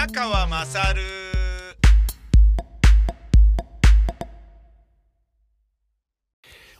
[0.00, 1.02] 宮川まさる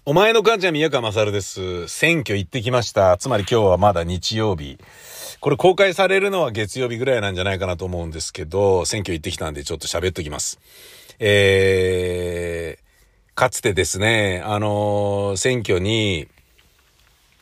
[0.06, 1.86] お前の母ちゃん宮川勝です。
[1.88, 3.18] 選挙行ってきました。
[3.18, 4.78] つまり今日はまだ日曜日。
[5.40, 10.58] これ公開されるのは月曜日ぐらいなんじゃないかなと思うんですけど、選挙行ってきたんでちょっと喋っときます。
[11.18, 16.26] えー、かつてですね、あのー、選挙に、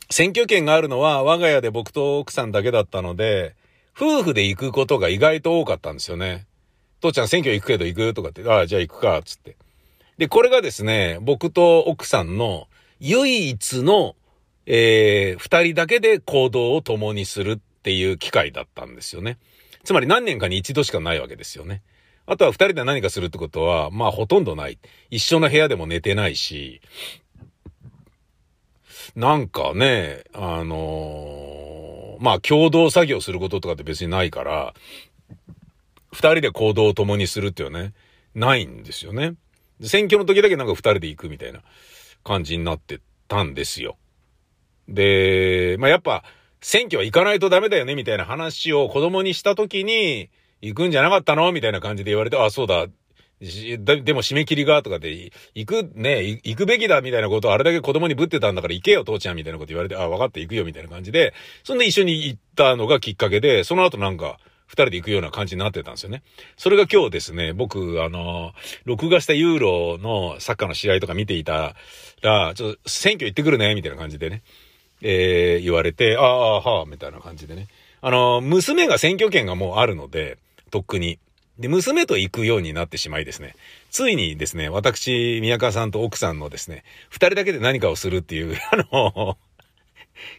[0.09, 3.55] 選挙権があるのは我が家で僕と奥さんだけだったので、
[3.99, 6.47] 夫婦で行くことが意外と多かったんですよね。
[7.01, 9.57] 父ちゃん選挙行くけど行くとかって、ああ、じゃあ行くか、つって。
[10.17, 12.67] で、これがですね、僕と奥さんの
[12.99, 14.15] 唯一の、
[14.65, 19.37] えー、二人だけで行動を共にするっていう機会だったんですよね。
[19.83, 21.81] つまり何年かに一度しかないわけですよね。
[22.25, 24.77] あとは二人で何かするってことは、まあほとんどない。
[25.09, 26.81] 一緒の部屋でも寝てないし、
[29.15, 31.58] なんかね、あのー、
[32.19, 34.73] まあ共同作業することとかって別にないから、
[36.11, 37.93] 二人で行動を共にするっていうのはね、
[38.35, 39.35] ないんですよね。
[39.81, 41.61] 選挙の時だけなんか二人で行くみたいな
[42.23, 43.97] 感じになってたんですよ。
[44.87, 46.23] で、まあ、やっぱ、
[46.61, 50.29] 選挙は行かないとダメだよね、みたいな話を子供にした時に、
[50.61, 51.51] 行くんじゃなかったの？
[51.53, 52.87] みたいな感じで言われて、あ、そうだ。
[53.41, 66.21] でも締め切りがとかで、行く、ね、行くべきだみたいなことをあれだけ子供にぶってたんだから行けよ、父ちゃんみたいなこと言われて、あ、分かって行くよみたいな感じで、そんで一緒に行ったのがきっかけで、その後なんか、二人で行くような感じになってたんですよね。
[66.55, 68.53] それが今日ですね、僕、あの、
[68.85, 71.75] 録画したユーロのサッカーの試合とか見ていた
[72.21, 74.43] ら、ちょっと選挙行ってくるね、みたいな感じでね、
[75.01, 77.67] えー、言われて、ああ、はあ、みたいな感じでね。
[78.01, 80.37] あの、娘が選挙権がもうあるので、
[80.69, 81.17] とっくに。
[81.59, 83.53] で、娘と行くようになってしまいですね。
[83.91, 89.37] ついにですね、私、宮川さんと奥さんのですね、二人だけで何かをするっていう、 あの、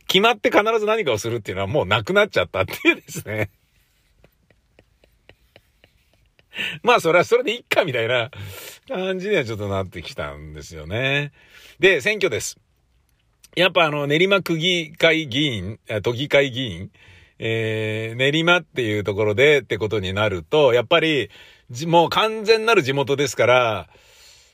[0.08, 3.50] 決まって必ず何かをするっていうのはもうなくなっちゃったっていうですね。
[6.82, 8.30] まあそれはそれでいっかみたいな
[8.88, 11.32] 感じにはちょっとなってきたんですよね。
[11.78, 12.58] で、選挙です。
[13.56, 16.90] やっぱあの、練馬区議会議員、都議会議員、
[17.42, 21.30] えー、練馬っていうところでってことになると、やっぱり、
[21.86, 23.88] もう完全なる地元ですから、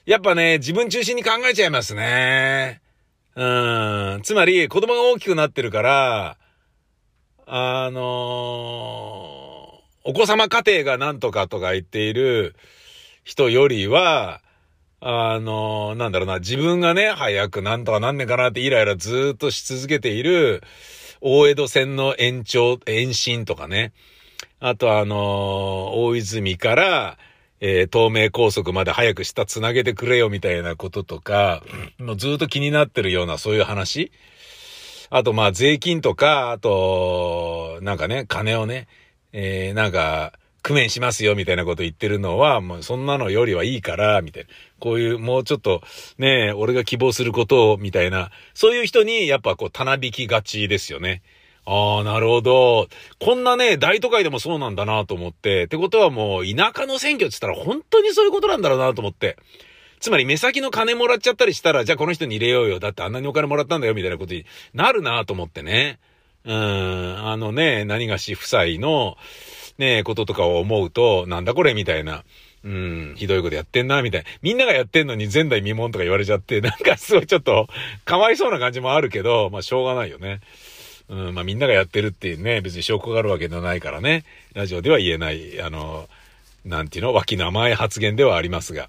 [0.06, 2.80] やっぱね、自分中心に考えちゃいますね。
[3.34, 4.20] うん。
[4.22, 6.36] つまり、子供が大きくなってるから、
[7.46, 9.36] あのー
[10.08, 12.54] お子様家庭がなんとかとか言っている
[13.24, 14.40] 人よりは、
[15.00, 20.62] あの、なんだろうな、自分がね、早くなんとかなんねんかなってイライラずっとし続けている、
[21.28, 23.92] 大江戸線の延長、延伸とかね。
[24.60, 27.18] あとあの、大泉から、
[27.60, 31.64] えー、東名高速まで早く下繋げてくれよみたいなこととか、
[31.98, 34.12] もうずっと気になってるようなそういう話。
[35.10, 38.86] あとまあ税金とか、あと、なんかね、金をね、
[39.32, 40.32] えー、なんか、
[40.66, 44.48] 工面しますよみたいなこと言ってるのは、もうそんなのよりはいいから、みたいな。
[44.80, 45.80] こういう、もうちょっと、
[46.18, 51.22] ね俺が希望することを、みたいな、そういう人に、やっぱこう、棚引きがちですよね。
[51.66, 52.88] ああ、なるほど。
[53.20, 55.64] こんなね、大都会でもそうなんだなと思って。
[55.64, 59.36] ってことはもう、田舎の選挙って言ったら本当にそういうことなんだろうなと思って。
[60.00, 62.80] つまり目先の金もらっちゃったりしたら、じゃあこの人に入れようよ。
[62.80, 64.44] だってあんなにお金もらったんだよ、みたいなことに
[64.74, 65.98] なるなと思ってね。
[66.44, 69.16] うん、あのね、何がし夫妻の、
[69.78, 72.24] ね、こととかを思うと、なんだこれみたいな。
[72.64, 74.28] うん、ひどいことやってんな、みたいな。
[74.42, 77.68] みんながやってんのに前代未聞とか言われちゃって、なんかすごいちょっと、
[78.04, 80.40] かわいそうな感じもあるけど、まあしょうがないよね。
[81.08, 84.24] うん、まあみんながやってるっていうね、別に証拠があるわけではないからね。
[84.54, 86.08] ラジオでは言えない、あの、
[86.64, 88.88] なんていうの、脇の甘い発言ではありますが。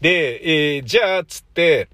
[0.00, 1.88] で、えー、じゃあ、つって、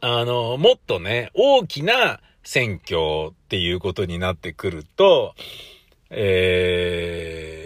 [0.00, 5.34] あの、もっとね、大きな選挙っていうことになってくると、
[6.10, 7.64] え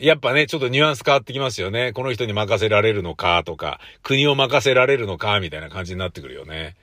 [0.00, 1.92] ー、やっぱね、ちょっとニュアンス変わってきますよね。
[1.92, 6.76] この人に任せられるのかとか、国を任せられるのかみたいな感じになってくるよね。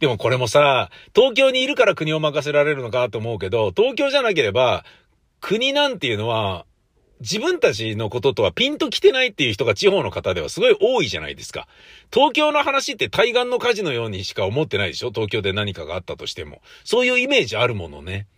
[0.00, 4.84] でもこれもさ、東京にいるから国を任せられるのかと思うけど、東京じゃなければ、
[5.40, 6.66] 国なんていうのは、
[7.20, 11.66] 自分たちのこととはピンと来てないっていう人が地方の方ではすごい多いじゃないですか。
[12.12, 15.10] 東京の話って対岸の火事のようにしか思ってないでしょ？
[15.10, 16.62] 東京で何かがあったとしても。
[16.84, 18.28] そういうイメージあるものね。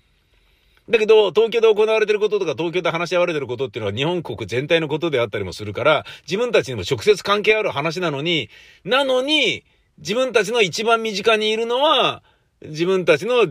[0.89, 8.49] だけど、東京で行われてることとか、東京で話し合われてることっていうのは日本国全体のことであったりもするから、自分たちにも直接関係ある話なのに、
[8.85, 9.65] なのに、
[9.99, 12.23] 自分たちの一番身近にいるのは、
[12.63, 13.47] 自分たちの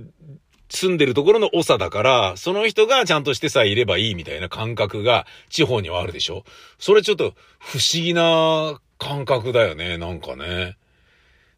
[0.69, 6.43] 住んでるところの長だから、その人がちゃんとしてさえいればいいみたいな感覚が地方にはあるでしょ
[6.77, 10.77] それちょっと不思議な感覚だよね、なんかね。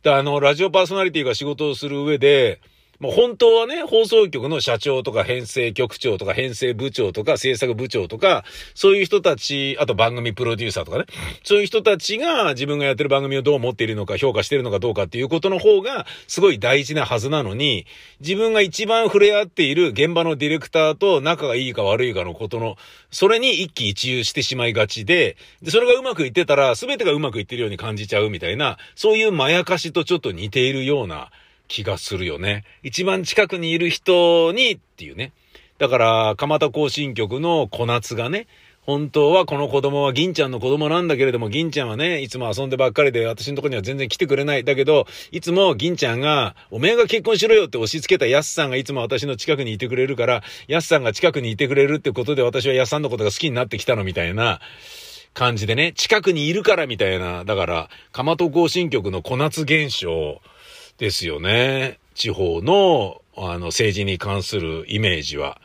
[0.03, 2.61] で、あの、ラジオパーソナリティが仕事をする上で、
[3.01, 8.45] もう本当はね、放送局の社長とか編成局長とか編成部長とか制作部長とか、
[8.75, 11.05] そういう人たち、あと番組プロデューサーとかね、
[11.43, 17.87] そういう人たちが自分がやってる番組をどう思っているのか、評価してるのかどうかっていうことの方が、すごい大事なはずなのに、
[18.19, 22.77] 自分が一番触れ合っている現場のディレクターと仲がいいか悪いかのことの、
[23.09, 31.31] それに一喜一憂してしまいがちで、で、それがうまくいってたら、全てがうまくいってるように感じちゃうみたいな、そういうまやかしとちょっと似ているような、
[31.71, 32.65] 気がするよね。
[32.83, 35.31] 一番近くにいる人にっていうね。
[35.77, 38.47] だから、蒲田行進局の小夏がね、
[38.81, 44.65] 本当はこの子供は銀ちゃんの子供なんだけれども、銀ちゃんはね、いつも遊んでばっかりで私のとこには全然来てくれない。
[44.65, 54.59] だけど、いつも銀ちゃんが、おめえが結婚しろよって押し付けたヤスさんがいつも私の近くにいてくれるから、ヤスさんが近くにいてくれるってことで私はヤスさんのことが好きになってきたのみたいな
[55.33, 60.41] 感じでね、近くにいるからみたいな、だから、蒲戸行進局の小夏現象、
[61.01, 61.97] ですよね。
[62.13, 65.59] 地方の、あの、政治に関するイメージは。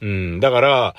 [0.00, 0.96] うん、だから、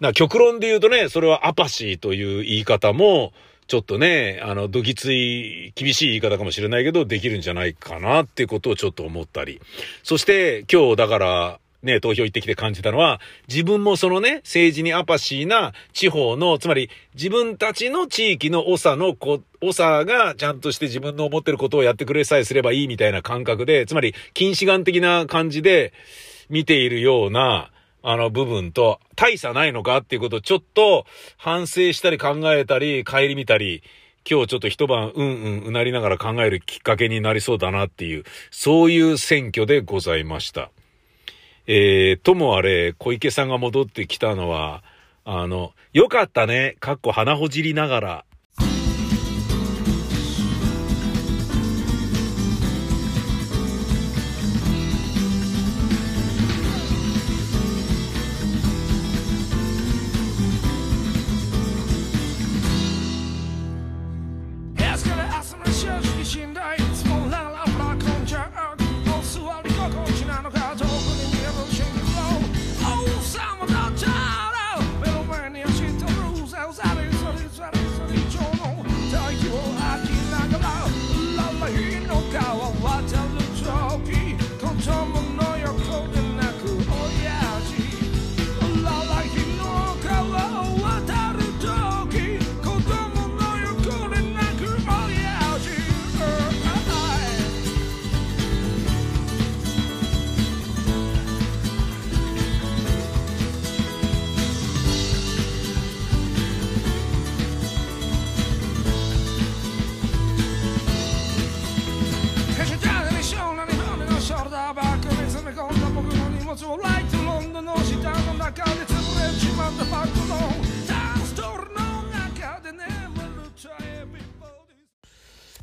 [0.00, 3.32] な極論で言うとね、それはアパシーという言い方も、
[3.68, 9.60] ちょっとね、あの、どぎつい、厳しい言い方かもしれないけど、できるんじゃないかなっていうことをちょっと思ったり。
[10.02, 25.92] そして、今日だから、ね、投票行ってきて感じたのは、自分もそのね、政治にアパシーな地方の、つまり自分たちの地域の長の子、長がちゃんとして自分の思ってることをやってくれさえすればいいみたいな感覚で、つまり近視眼的な感じで
[26.48, 27.70] 見ているような、
[28.02, 31.04] あの部分と大差ないのかっていうことをちょっと
[31.36, 33.82] 反省したり考えたり、帰り見たり、
[34.28, 40.70] 今日ちょっと一晩うんうんうなりながら考えるきっかけになりそうだなっていう、そういう選挙でございました。
[41.72, 44.82] えー、ともあれ、小池さんが戻ってきたのは、
[45.24, 48.24] あの、よかったね、かっこ鼻ほじりながら、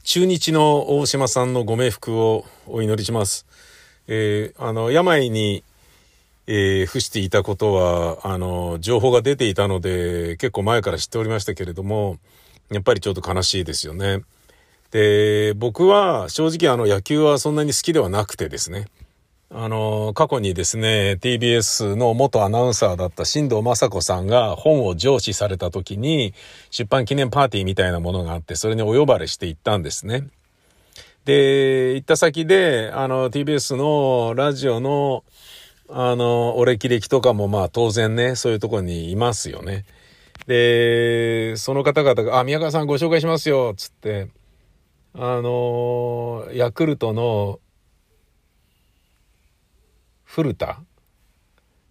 [0.08, 3.46] 中日の大島さんのご冥福をお祈りします。
[4.08, 5.66] えー、あの、病に、
[6.48, 12.20] えー、伏していたことは、あの、情報が出ていたので、結構前から知っておりましたけれども、
[12.72, 14.22] やっぱりちょっと悲しいですよね。
[14.92, 18.88] で、僕は正直あの野球はそんなに好きではなくてですね。
[19.50, 26.34] あの、過去にですね、TBS の元アナウンサーだった新藤正子さんが本を上司された時に、
[26.70, 30.28] 出版記念パーティーみたいなものがあって、それにお呼ばれして行ったんですね。
[31.24, 35.24] で、行った先で、あの、TBS のラジオの、
[35.90, 39.86] あの、お歴々とかもまあ当然ね、そういうとこにいますよね。
[40.48, 44.28] で、その方々が、あ、宮川さんご紹介しますよ、つって、
[45.14, 47.60] あの、ヤクルトの
[50.38, 50.84] 古田？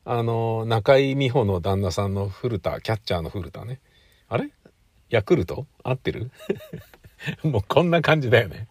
[0.04, 3.80] あの、中井美穂の旦那さんの古田、キャッチャーの古田ね。
[4.28, 4.52] あれ？
[5.10, 5.66] ヤクルト？
[5.82, 6.30] 合ってる？
[7.42, 8.68] もうこんな感じだよね。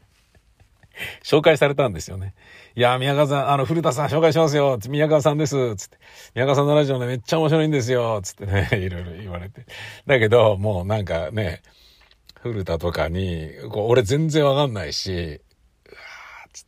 [1.26, 2.36] 紹介されたんですよね。
[2.78, 4.80] いや、宮川さん、あの、古田さん紹介しますよ。
[4.88, 5.76] 宮川さんです。
[5.76, 5.98] つって。
[6.36, 8.22] 宮川さんのラジオね、めっちゃ面白いんですよ。
[8.24, 9.66] つってね、 いろいろ言われて。
[10.06, 11.62] だけど、もうなんかね、
[12.40, 15.98] 古田とかに、こう俺全然わかんないし、うわ
[16.54, 16.66] つっ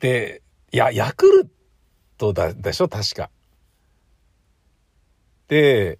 [0.00, 0.38] て。
[0.38, 1.50] で、いや、ヤクル
[2.18, 3.30] トだ、でしょ確か。
[5.48, 5.98] で、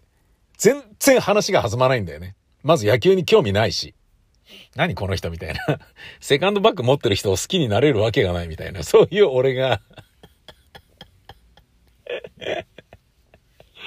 [0.58, 2.36] 全然話が弾まないんだよね。
[2.62, 3.94] まず野球に興味ないし。
[4.76, 5.60] 何この人みたいな。
[6.20, 8.82] セカンドバッグ持ってる人を好きになれるわけがないみたいな。
[8.82, 9.80] そういう俺が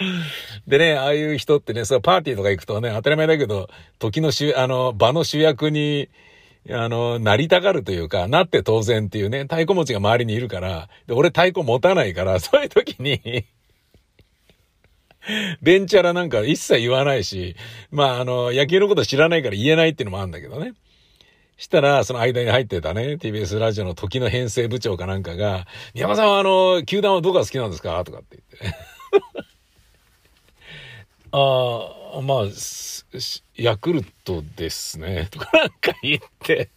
[0.68, 6.10] でね、ああいう人ってね、そうパーティーとか行くとね、当たり前だけど、時の主、あの、場の主役に
[6.70, 13.46] あの、なりたがるというか、なって当然っていうね、太鼓持ちが周りにいるから、で俺太鼓持たないから、 そういう時に
[15.62, 17.56] ベンチャラなんか一切言わないし、
[17.92, 20.74] まあ、あの、野球のこと知らないから言えないっていうのもあるんだけどね。
[21.58, 28.04] したら、その間に入ってたね、TBS ラジオの時の編成部長かなんかが、宮山さんはあの、球団はどこが好きなんですか？
[28.04, 28.78] とかって言って。
[31.32, 32.44] ああ、まあ、
[33.56, 35.28] ヤクルトですね。
[35.32, 36.70] とかなんか言って、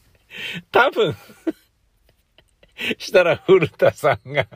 [0.71, 1.15] 多分
[2.99, 4.47] したら古田さんが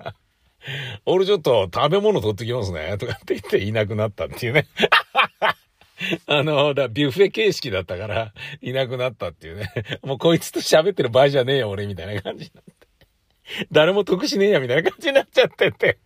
[1.06, 2.96] 俺ちょっと食べ物取ってきますね。
[2.98, 4.66] とかって言っていなくなったっていうね。
[6.26, 8.32] あの、だビュッフェ形式だったから、
[8.62, 9.72] いなくなったっていうね。
[10.02, 12.72] もうこいつと喋ってる場合じゃねえよ、俺、みたいな感じになって。
[13.72, 15.98] 誰も得しねえや、みたいな感じになっちゃってて。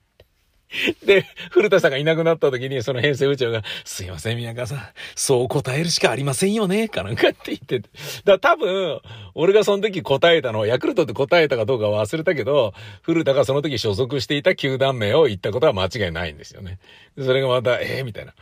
[1.04, 4.78] で、古田さんがいなくなった時に、その編成部長が、すいません、宮川さん、
[5.14, 7.88] そう答えるしかありませんよね、かなんかって言ってて。
[8.24, 9.00] だ多分、
[9.34, 16.78] 俺がその時答えたの、ヤクルトって答えたかどうか忘れたけど、古田がその時所属していた球団名を言ったことは間違いないんですよね。
[17.18, 18.34] それがまた、ええー、みたいな。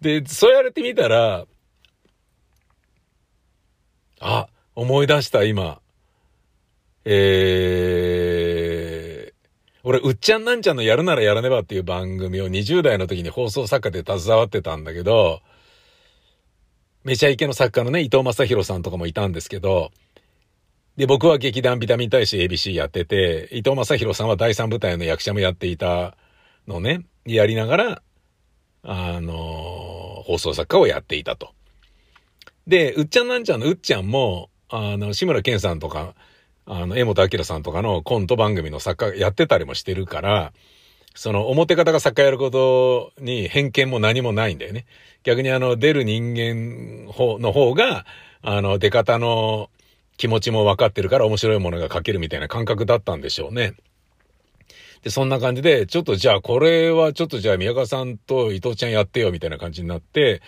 [0.00, 1.46] で、そうやれてみたら、
[4.20, 5.80] あ、思い出した、今。
[7.04, 8.49] えー、
[9.90, 15.40] 俺、うっちゃんなんちゃんのやるならやらねばっていう番組を20代の時に放送作家で携わってたんだけど、
[17.02, 19.90] めちゃイケの作家のね、伊藤正宏さんとかもいたんですけど、
[20.96, 26.16] で、僕は劇団ビタミン大使 ABC やってて、伊藤正宏さんは第三舞台の役者もやっていた
[26.68, 28.02] のね、やりながら、
[28.84, 29.34] あの、
[30.24, 31.50] 放送作家をやっていたと。
[32.68, 36.14] で、うっちゃんなんちゃんのうっちゃんも、あの、志村けんさんとか、
[36.72, 40.52] あの、江本明さんとかのコント番組の作家やってたりもしてるから、
[41.16, 44.86] その表方が作家やることに偏見も何もないんだよね。
[45.24, 48.06] 逆にあの、出る人間の方が、
[48.42, 49.68] あの、出方の
[50.16, 53.74] 気持ちも分かってるから面白いものが書けるみたいな感覚だったんでしょうね。
[55.02, 60.40] で、そんな感じで、ちょっとじゃあこれはちょっとじゃあ宮川さんと伊藤ちゃんやってよみたいな感じになって、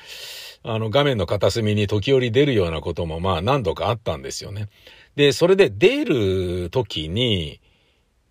[0.64, 4.68] あの画面の片隅に時折出るようなこともまあ何度かあったんですよね。
[5.16, 7.60] で、それで出る時に、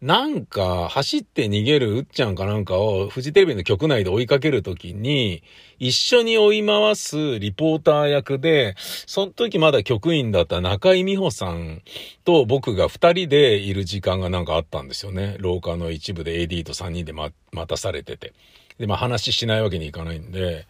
[0.01, 5.43] なんか走って逃げるうっちゃんかなんかをフジテレビの局内で追いかけるときに、
[5.77, 11.83] 一緒に追い回すリポーター役で、その時まだ局員だった中井美穂さん
[12.23, 15.35] と僕が二人でいる時間がなんかあったんですよね。
[15.39, 17.31] 廊下の一部で AD と三人で待
[17.67, 18.33] たされてて。
[18.79, 20.65] で、まあ話しないわけにいかないんで、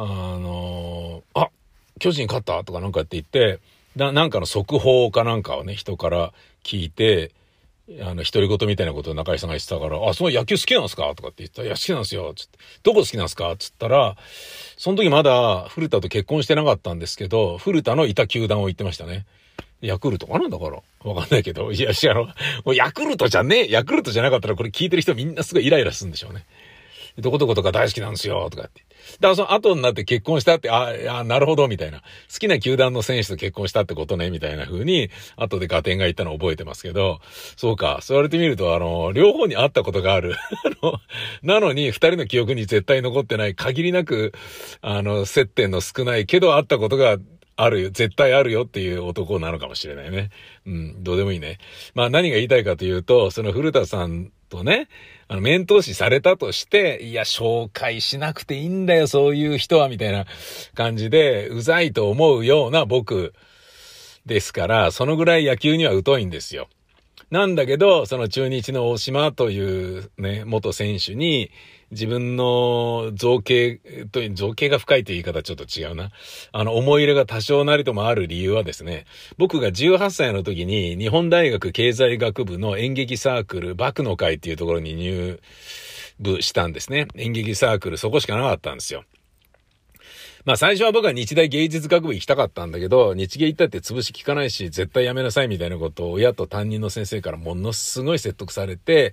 [0.00, 1.50] あのー、あ、
[1.98, 2.62] 巨人勝った？
[2.62, 3.58] とかなんかって言って、
[3.96, 7.32] な、なんかの速報かなんかをね、人から聞いて、
[8.00, 11.12] あの、独り言みたいなことを中井さんが言ってたから、あ、その野球好きなんですか？
[11.16, 12.32] とかって言ったら、いや、好きなんですよ。
[12.36, 13.56] つって、どこ好きなんですか？
[13.58, 14.16] つったら、
[14.76, 19.26] その時まだ古田と結婚してなかったんですけど、古田のいた球団を言ってましたね。
[19.80, 20.80] ヤクルトかなんだから？
[21.02, 21.72] わかんないけど。
[21.72, 22.32] いや、あの、も
[22.66, 23.70] うヤクルトじゃねえ。
[23.70, 26.44] ヤクルトじゃなかったらこれ聞いてる人みんなすごいイライラするんでしょうね。
[27.18, 28.84] どこどことか大好きなんですよ、とかって。
[29.20, 31.98] だからその後になって結婚したって、ああ、なるほど、みたいな。
[32.00, 37.20] 好きな球団の選手と結婚したってことね、みたいな風に、後でガテンが言ったのを覚えてますけど、
[37.56, 40.34] そうか、そう言われてみると、あの、両方に会ったことがある。
[40.82, 41.00] あの、
[41.42, 44.32] なのに、二人の記憶に絶対残ってない、限りなく、
[44.80, 47.18] あの、接点の少ないけど会ったことが
[47.58, 50.30] あるよ、絶対あるよっていう男なのかもしれないね。
[50.64, 51.58] うん、どうでもいいね。
[51.92, 54.88] まあ何が言いたいかというと、その古田さんとね、
[55.28, 60.26] あの、面通しされたとして、いや、紹介しなくていいんだよ、そういう人は、みたいな
[60.74, 63.34] 感じで、うざいと思うような僕
[64.26, 66.68] ですから、そのぐらい野球には疎いんですよ。
[67.30, 71.50] なんだけど、その中日の大島というね、元選手に、
[71.90, 73.80] 自分の造形
[74.12, 76.10] と、造形が深いという言い方ちょっと違うな。
[76.52, 79.06] あの、思い入れが多少なりともある理由はですね、
[79.38, 85.40] 僕が18歳の時に日本大学経済学部の演劇サークル、バクの会っていうところに入
[86.20, 87.08] 部したんですね。
[87.14, 89.04] 演劇サークル、そこしかなかったんですよ。
[90.44, 99.12] まあ最初は僕は日大芸術学部行きたかったんだけど、日芸行ったって潰し効かないし、絶対やめなさいみたいなことを親と担任の先生からものすごい説得されて、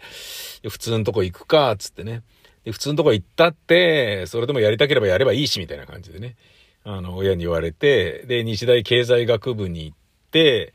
[0.67, 2.21] 普通のとこ行くか、つってね。
[2.65, 6.35] で、普通のとこ行ったって、それでもやりたければやればいいし、みたいな感じでね。
[6.83, 9.97] あの、親に言われて、で、日大経済学部に行っ
[10.31, 10.73] て、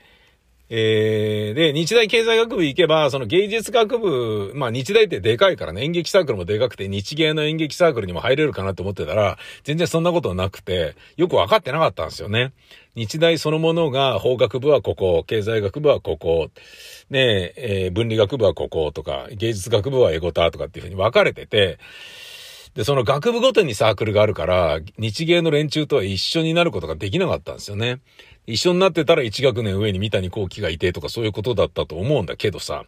[0.73, 12.53] えー、で、日大経済学部行けば、その芸術学部、まあ日大ってでかいからね、演劇サークルもでかくて、日芸の演劇サークルにも入れるかなと思ってたら、全然そんなことなくて、よくわかってなかったんですよね。
[12.95, 16.51] 日大そのものが、法学部はここ、経済学部はここ、
[17.11, 21.79] ねえ、えー、分理学部はこことか、芸術学部はエゴタとかっていうふうに分かれてて、
[22.75, 28.01] で、その学部ごとにサークルがあるから、日芸の連中とは一緒になることができなかったんですよね。
[28.47, 32.85] 一緒になってたら1学年上に三谷幸喜がいてとかそういうことだったと思うんだけどさ。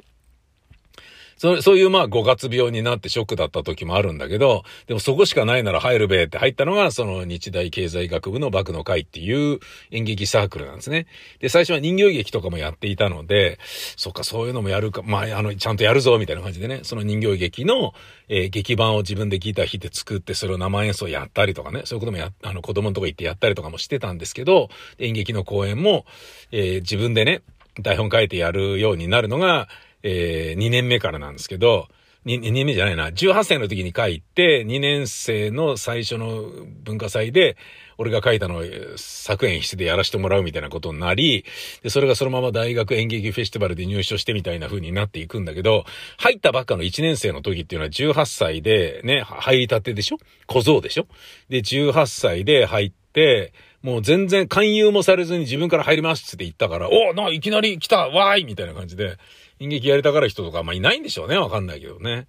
[1.42, 9.58] そそういうまあ5月病になってショックだった時もあるんだけど、でもそこしかないなら入るべって入ったのが、その日大経済学部の幕の会っていう
[9.90, 11.08] 演劇サークルなんですね。
[11.40, 13.58] で、最初は人形劇とかもやっていたので、
[13.96, 17.92] そっか、そういうのもやるか、まあ、あの、ちゃんとやるぞ、みたいな感じでね、その人形劇の、
[18.28, 24.68] えー、劇版を自分でギター弾いて作って、それを生演奏やったりとかね、そういうこともや、あの、子供のとこ行ってやったりとかもしてたんですけど、
[25.00, 26.06] 演劇の公演も、
[26.52, 27.42] えー、自分でね、
[27.80, 29.68] 台本書いてやるようになるのが、
[30.02, 31.88] えー、2年目からなんですけど、
[32.26, 36.44] 2, 2年目じゃないな、18歳の時に書いて、2年生の最初の
[36.84, 37.56] 文化祭で、
[37.98, 38.62] 俺が書いたのを
[38.96, 41.44] 作演室でやらせてもらうみたいなことになり、
[41.82, 45.84] で、それがそのまま大学演劇フェスティバルで入所してみたいな風になっていくんだけど、
[46.18, 50.18] 入ったばっかの1年生の時っていうのは18歳でね、入りたてでしょ？
[50.46, 51.08] 小僧でしょ？
[51.48, 59.16] で、18歳で入って、もう全然勧誘もされずに自分から入りますって言ったから、おな、いきなり来たわーいみたいな感じで、
[59.62, 61.38] 演劇やりたがる人とか、まあいないんでしょうね。
[61.38, 62.26] わかんないけどね。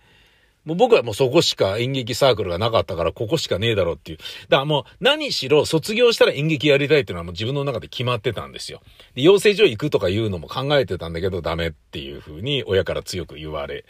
[0.66, 4.18] もう僕はもうそこしか演劇サークルがなかったから、ここしかねえだろうっていう。
[4.18, 8.82] だからもう何しろ卒業したら演劇やりたいっていうのはもう自分の中で決まってたんですよ。
[9.13, 13.84] で、養成所行くとかいうのも考えてたんだけどダメっていう風に親から強く言われ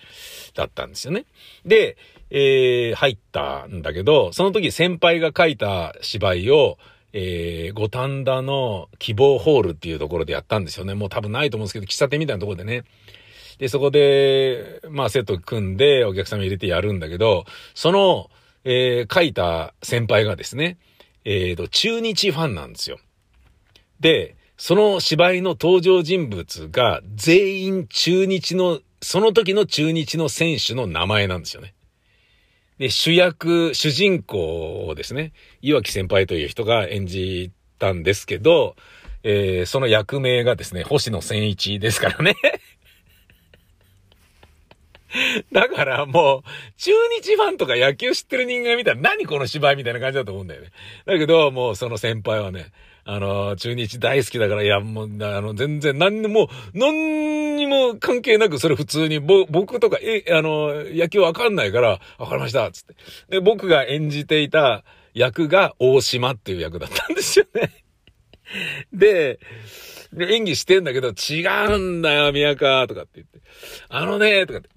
[0.55, 1.25] だったんですよね。
[1.63, 1.95] で、
[2.31, 6.79] えー、入ったんだけど、その時先輩が書いた芝居を、
[7.15, 10.95] えー、五反田の希望ホールっていうところでやったんですよね。
[10.95, 12.83] もう多分ないと思うんですけど、喫茶店みたいなところでね。
[13.57, 18.29] で、そこで、まあセット組んでお客様入れてやるんだけど、その、
[18.63, 20.77] えー、書いた先輩がですね、
[21.25, 22.99] えっ、ー、と、中日ファンなんですよ。
[23.99, 31.73] で、その芝居の登場人物が全員中日の、その時の中日の選手の名前なんですよね。
[32.77, 38.75] で、主役、主人公をですね、岩木先輩という人が演じたんですけど、
[39.23, 42.35] えー、その役名がですね、星野千一ですからね。
[45.51, 46.91] だからもう、中
[47.21, 50.69] 日ファンとか野球知ってる人間見たら何この芝居みたいな感じだと思うんだよね。
[51.05, 52.71] だけど、もうその先輩はね、
[53.05, 62.95] あの、中日大好きだから、いや、もう、あの、全然何にも、何にも関係なく、それ普通に、ぼ、僕とか、え、あの、野球わかんないから、わかりました、つって。
[63.29, 67.71] で、僕が演じていた役が大島っていう役だったんですよね。
[68.93, 69.39] で、
[70.13, 71.45] で、演技してんだけど、違
[71.75, 73.41] うんだよ、宮川とかって言って。
[73.89, 74.69] あのね、とかって。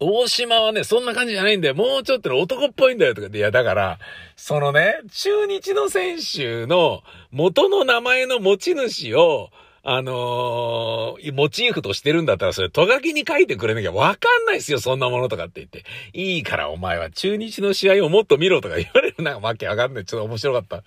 [0.00, 1.74] 大島はね、そんな感じじゃないんだよ。
[1.74, 3.98] もうちょっと男っぽいんだよとか、いや、だから、
[4.36, 9.50] そのね、中日の選手の元の名前の持ち主を、
[9.84, 15.84] あのー、モチーフとしてるんだったら、それ、トガキに書いてくれなきゃわかんないっすよ、そんなものとかって言って。
[16.12, 20.04] いいからお前は中日の試合をもっと見ろとか言われるな、わけわかんない。
[20.04, 20.84] ちょっと面白かった。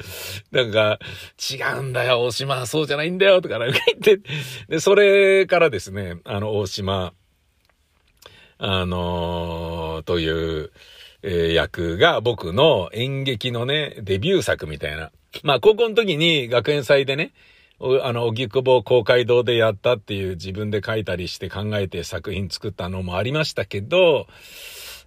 [0.51, 0.99] なんか、
[1.51, 4.29] 違うんだよ、大島、そうじゃないんだよ、とかなんか言って。
[4.69, 7.13] で、それからですね、あの、大島、
[8.57, 10.29] あのー、とい
[10.61, 10.71] う、
[11.23, 15.11] え、役が僕の演劇のね、デビュー作みたいな。
[15.43, 17.33] まあ、高校の時に学園祭でね、
[17.79, 24.27] あの、荻窪公会堂でやったっていう自分で書いたりして考えて作品作ったのもありましたけど、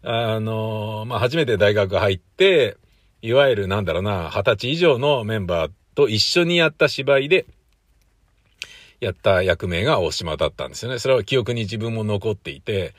[0.03, 2.77] あの、まあ、初めて大学入って、
[3.23, 7.47] いわゆるなんだろうな、二十歳以上のメンバーと一緒にやった芝居で、
[9.01, 10.99] やった役名が大島だったんですよね。
[10.99, 12.95] それは記憶に自分も残っていて、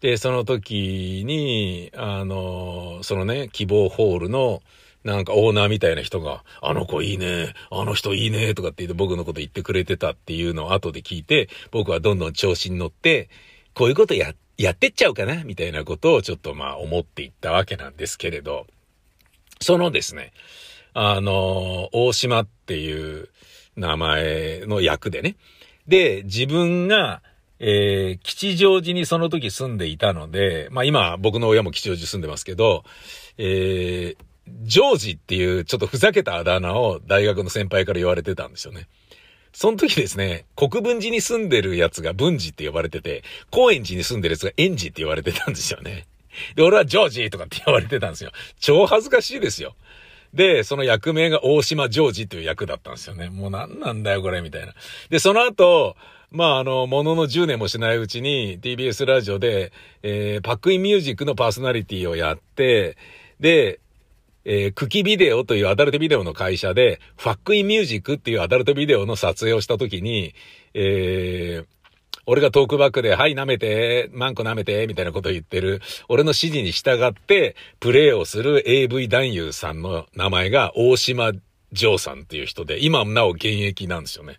[0.00, 4.62] で、その時に、あの、そのね、希望ホールの、
[5.04, 13.28] なんかオーナーみたいな人が、あの子いいね、あの人いいね、とかって言って僕のこと言ってくれてたっていうのを後で聞いて、僕はどんどん調子に乗って、
[13.74, 18.66] こういうことや、やってっちゃうかなみたいなことをちょっとまあ思っていったわけなんですけれど、
[19.60, 20.32] そのですね、
[20.94, 23.28] あの、大島っていう
[23.76, 25.36] 名前の役でね。
[25.86, 27.22] で、自分が、
[27.58, 32.84] えー、吉祥寺にその時住んでいたので、まあ今僕の親も吉祥寺住んでますけど、
[33.38, 34.16] えー、
[34.62, 38.88] ジョージっていうちょっとふざけたあだ名を大学の先輩から言われてたんですよね。
[39.52, 46.06] その時ですね、国分寺に住んでるやつが文治って呼ばれてて、高円寺に住んでるやつが園児って言われてたんですよね。
[46.56, 48.32] で、俺はジョージとかって言われてたんですよ。
[48.58, 49.74] 超恥ずかしいですよ。
[50.34, 53.28] で、その役名が大島ジョージという役だったんですよね。
[53.28, 54.74] もう何なんだよ、これ、みたいな。
[55.10, 55.96] で、その後、
[56.30, 62.96] まあ、あの、ものの10年もしないうちに TBS ラジオで、えー、パックインミュージックのパーソナリティをやって、
[63.38, 63.80] で、
[64.44, 70.34] えー、クキビデオというアダルトビデオの会社で、ファックインミュージックっていうアダルトビデオの撮影をした時に、
[70.74, 71.66] えー、
[72.26, 81.32] 俺がトークバックで、はい、舐めて、マンコ舐めて、みたいなこと言ってる、俺の指示に従って、プレイをする AV 男優さんの名前が大島
[81.72, 84.38] ジさんっていう人で、今なお現役なんですよね。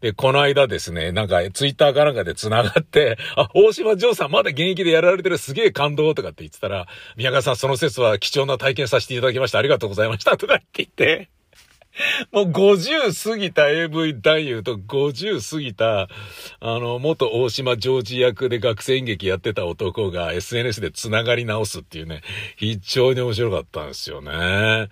[0.00, 9.58] で、この間ですね、なんか、ツイッターかなんかで繋がって、あ、大島ジョーさんまだ現役でやられてるすげえ感動とかって言ってたら、宮川さんその説は貴重な体験させていただきました。
[9.58, 10.38] ありがとうございました。
[10.38, 11.28] とかって言って、
[12.32, 16.08] もう50過ぎた AV 男優と50過ぎた、
[16.60, 22.22] あの、元大島ジョージ役で学生演劇やってた男が SNS で繋がり直すっていうね、
[22.56, 24.88] 非常に面白かったんですよね。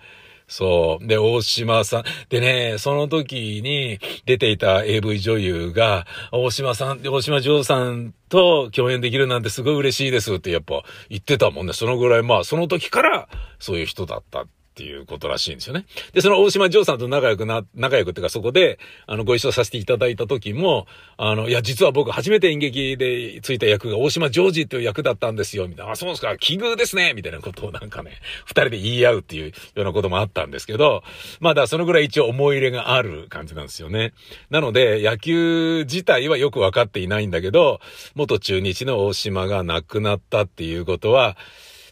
[0.49, 1.07] そう。
[1.07, 2.03] で、大島さん。
[2.29, 11.73] でね、その時に出ていた AV 女優が、大島さん、大島嬢さんと共演できるなんてすごい嬉しいですってやっぱ言ってたもんね。
[11.73, 14.47] そのぐらい、まあ、その時からそういう人だったっ
[14.79, 15.85] っていうことらしいんですよね。
[16.13, 20.87] で、その大島城さんと仲良くな、仲良くっていうかそこで、あの、ご一緒させていただいた時も、
[21.17, 25.91] あの、いや、実は僕初めて演劇でついた役が大島ジョージっていう役だったんですよ、みたいな。
[25.91, 31.03] あ、そうですか、奇遇ですね、みたいなことをなんかね、二人で言い合うっていうようなこともあったんですけど、
[31.41, 34.13] まだそのぐらい一応思い入れがある感じなんですよね。
[34.49, 37.81] なので、野球自体はよくわかっていないんだけど、
[38.15, 41.35] 元中日の大島が亡くなったっていうことは、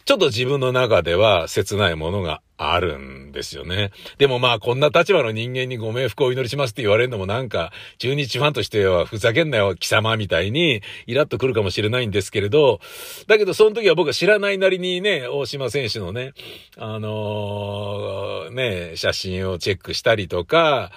[0.08, 3.90] ちょっと自分の中では切ないものがあるんですよね。
[4.16, 12.80] でもまあこんな立場の人間にご冥福をお祈りしますって言われるのもなんか中日ファンとしてはふざけんなよ貴様みたいにイラッとくるかもしれないんですけれど、
[13.26, 16.32] だけどその時は僕は知らないなりにね、大島選手のね、
[16.78, 20.90] あのー、ね、写真をチェックしたりとか、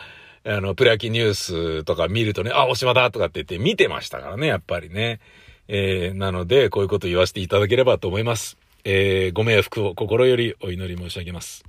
[0.45, 5.19] あの、プロ野球ニュースとか見るとね、あ、大島だとかって言って見てましたからね、やっぱりね。
[5.67, 8.61] えー、なので、こういうこと言わせていただければと思います。
[8.84, 11.63] えー、ご冥福を心よりお祈り申し上げます。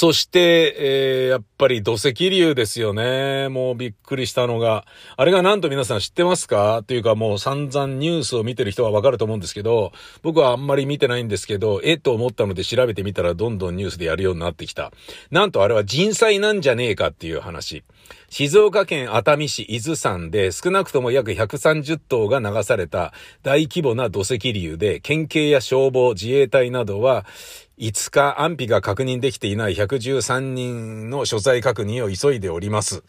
[0.00, 3.50] そして、えー、やっぱり土石流ですよね。
[3.50, 4.86] もうびっくりしたのが。
[5.18, 6.78] あれがなんと皆さん知ってますか？
[6.78, 14.90] っていうかもう散々ニュースを見てる人はわかると思うんですけど、僕はあんまり見てないんですけど、えと思ったので調べてみたらどんどんニュースでやるようになってきた。
[15.30, 17.84] なんとあれは人災なんじゃねえかっていう話。
[18.30, 27.26] 静岡県熱海市伊豆山で少なくとも約130頭が流された大規模な土石流で、県警や消防、自衛隊などは
[27.80, 33.02] 5日安否が確認できていない113人の所在確認を急いでおります。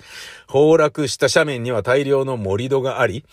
[0.48, 3.26] 崩落した斜面には大量の盛り土があり、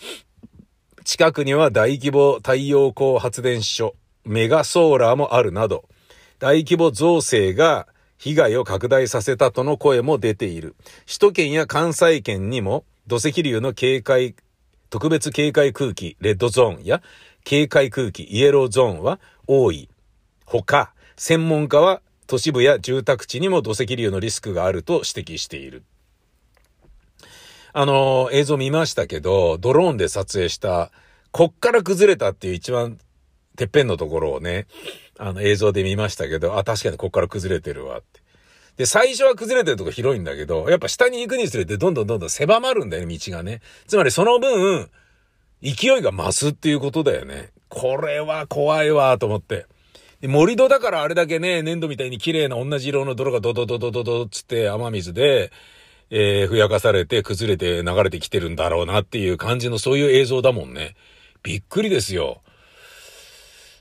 [1.05, 5.85] 近くには大規模太陽光発電所、メガソーラーもあるなど、
[6.39, 10.75] 大規模造成が被害を拡大させたとの声も出ている。
[11.07, 14.35] 首都圏や関西圏にも土石流の警戒、
[14.89, 17.01] 特別警戒空気、レッドゾーンや
[17.45, 19.87] 警戒空気、イエローゾーンは多い。
[20.45, 25.83] ほか、専門家は都市部や住宅地にも土石流のリスクがあると指摘している。
[27.73, 30.91] あの、映像見ましたけど、ドローンで撮影した、
[31.31, 32.97] こっから崩れたっていう一番
[33.57, 34.65] てっぺんのところをね、
[35.17, 38.21] あの映像で見ましたけど、あ、確かにこっから崩れてるわって。
[38.77, 43.59] で、最初は崩れてるとこ広いんだけど、やっぱ下に行くにつれてどんどんどんどん狭まるんだよね、道がね。
[43.87, 44.89] つまりその分、
[45.61, 47.49] 勢いが増すっていうことだよね。
[47.67, 49.65] これは怖いわ、と思って。
[50.21, 55.51] 盛り土だからあれだけね、粘土みたいに綺麗な同じ色の泥がドドドドドドつって雨水で、
[56.09, 60.95] えー、ふやかされて崩れて流れてきてるんだろうなっていう感じのそういう映像だもんね。
[61.41, 62.41] びっくりですよ。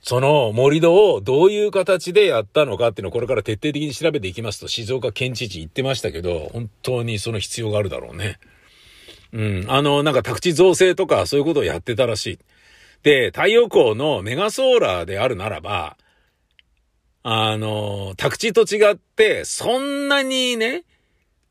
[0.00, 8.38] その盛り土をどういう形でやったのかっていうのをこれから徹底的に調べていきますと静岡県知事言ってましたけど、本当にその必要があるだろうね。
[9.32, 9.64] うん。
[9.68, 12.38] あの、なんか宅地造成とかそういうことをやってたらしい。
[13.02, 15.96] で、太陽光のメガソーラーであるならば、
[17.22, 20.84] あの、宅地と違って、そんなにね、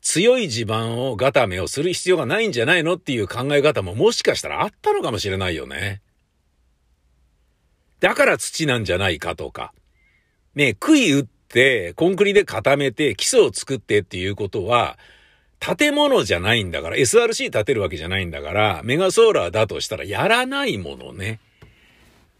[0.01, 6.01] 強い地盤を固めをする必要がないんじゃないのっていう考え方ももしかしたらあったのかもしれないよね。
[7.99, 9.73] だから土なんじゃないかとか。
[10.55, 14.97] ね、杭打って、コンクリで固めて、基礎を作ってっていうことは、
[15.59, 21.39] 建物じゃないんだから、SRC 建てるわけじゃないんだから、メガソーラーだとしたらやらないものね。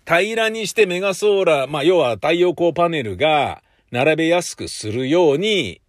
[0.08, 5.82] 平らにしてメガソーラー、まあ要は太陽光パネルが並べやすくするように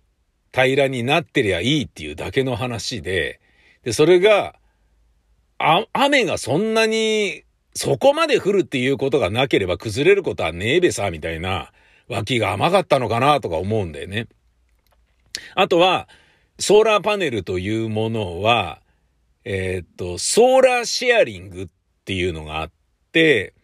[0.52, 3.40] 平らになってりゃいいっていうだけの話で、
[3.84, 4.56] で、それが、
[5.58, 11.70] あ、雨がそんなにそこまで降るっていうことがなければ崩れることはねえべさ、みたいな
[12.08, 14.26] 脇が甘かったのかなとか思うんだよね。
[15.54, 16.08] あとは、
[16.58, 18.80] ソーラーパネルというものは、
[19.44, 21.68] えー、っと、ソーラーシェアリングっ
[22.04, 22.70] ていうのがあっ
[23.12, 23.54] て、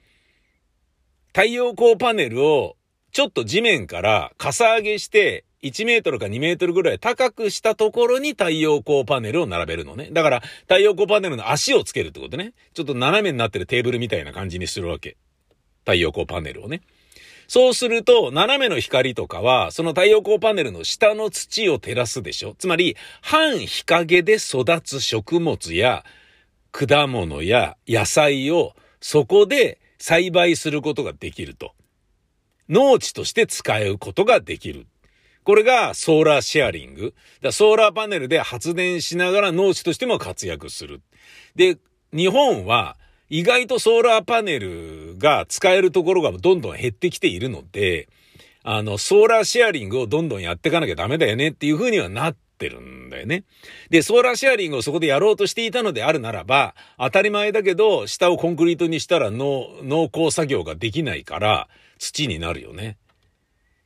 [1.34, 2.76] 太陽光パネルを
[3.10, 10.10] ちょっと地面からかさ上げして1メートルか2メートルぐらい高くしたところに太陽光パネルを並べるのね。
[10.12, 12.52] だから太陽光パネルの足をつけるってことね。
[12.72, 15.16] ちょっと斜めになってるテーブルみたいな感じにするわけ。
[15.80, 16.82] 太陽光パネルをね。
[17.48, 26.04] そうすると、斜めの光とかは、その太陽光パネルの下の土を照らすでしょつまり、半日陰で育つ食物や、
[26.72, 31.72] 果物や野菜をそこで栽培することができると。
[32.68, 34.86] 農地として使うことができる。
[35.44, 37.14] これがソーラーシェアリング。
[37.40, 41.00] だソーラーパネルで発電しながら農地としても活躍する。
[41.56, 41.78] で、
[42.12, 42.98] 日本は
[43.30, 48.10] 意外とソーラーパネルが使えるところがどんどん減ってきているので、
[48.62, 53.44] あの、ソーラーシェアリングをどんどんやっていかなきゃダメだよねっていう風にはなってるんだよね。
[53.90, 62.98] で、ソーラーシェアリングをそこでやろうとしていたのであるならば、当たり前だけど、下をコンクリートにしたら農、農耕作業ができないから、土になるよね。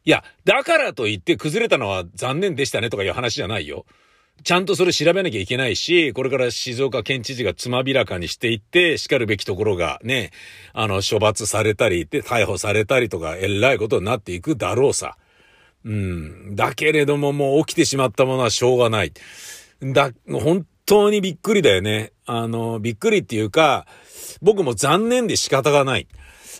[0.05, 3.85] いや、だからといって崩れたのは残念でしたねとかいう話じゃないよ。
[4.45, 10.31] ちゃんとそれ調べなきゃいけないし、これから静岡県知事がつまびらかにしていって、叱るべきところがね、
[10.73, 15.17] あの、処罰されたり、で、逮捕されたりとか、えらいことになっていくだろうさ。
[15.85, 16.57] うん。
[16.57, 19.13] だけれどももう起きてしまったものはしょうがない。
[19.83, 22.13] だ、本当にびっくりだよね。
[22.27, 23.87] あの、びっくりっていうか、
[24.43, 26.09] 僕も残念で仕方がない。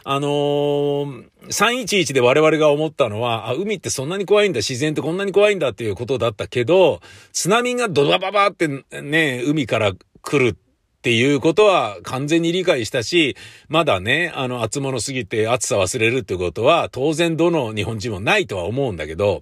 [0.05, 7.01] あのー、311で我々が思ったのは、あ、海ってそんなに怖いんだ、自然ってこんなに怖いんだっていうことだったけど、
[7.33, 8.69] 津波がドバババって
[9.03, 10.57] ね、海から来る
[10.99, 13.37] っていうことは完全に理解したし、
[13.69, 19.41] まだね、あの、厚物すぎて暑さ忘れるってことは、当然どの日本人もないとは思うんだけど、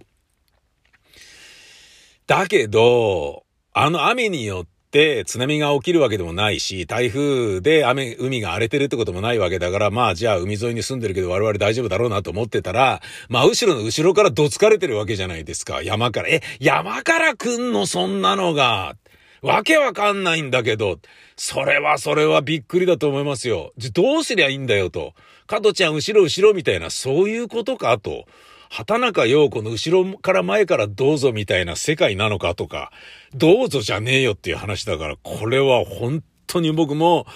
[2.26, 15.82] だけど、あの雨によって津波が起きるわけでもないし、台風で雨、海が荒れてるってこともないわけだから、まあじゃあ海沿いに住んでるけど我々大丈夫だろうなと思ってたら、まあ後ろの後ろからどつかれてるわけじゃないですか。
[15.82, 16.28] 山から。
[16.28, 17.86] え、山から来んの？
[17.86, 18.96] そんなのが。
[19.42, 20.98] わけわかんないんだけど、
[21.36, 23.72] それはそれはびっくりだと思いますよ。
[23.76, 25.14] じゃ、どうすりゃいいんだよと。
[25.46, 28.26] 加トちゃん後ろ後ろみたいな、そういうことかと。
[28.68, 32.90] 畑中陽子の後ろから前からどうぞみたいな世界なのかとか、
[33.34, 37.26] どうぞじゃねえよっていう話だから、これは本当に僕も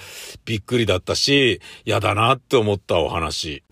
[0.44, 3.62] びっくりだったし、嫌だなって思ったお話。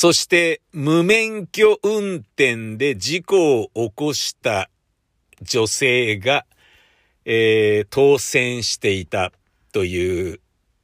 [0.00, 4.70] そして、無免許運転で事故を起こした
[5.42, 6.44] 女性が
[7.30, 9.32] えー、当選していた
[9.72, 10.40] という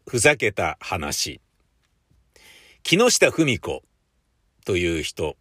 [0.07, 1.41] ふざけた話。
[2.83, 3.83] 木下富美子
[4.67, 5.37] という人。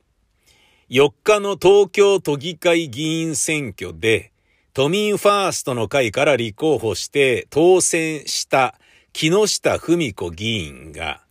[0.90, 4.32] 4日の東京都議会議員選挙で
[4.74, 8.76] 都民ファーストの会から立候補して当選した
[9.12, 11.23] 木下富美子議員が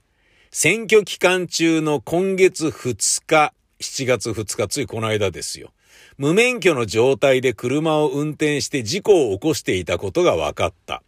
[0.54, 5.72] 選挙期間中の今月2日、7月2日、ついこの間ですよ。
[6.18, 11.02] 無免許の状態で車を運転して事故を起こしていたことが分かった。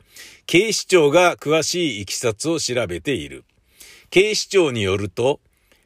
[0.47, 3.45] 警視庁が詳しいいきさつを調べている。
[4.09, 5.41] 警視庁によると、